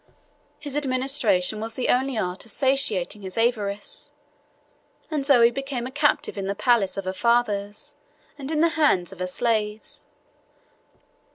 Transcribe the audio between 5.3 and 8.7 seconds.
became a captive in the palace of her fathers, and in the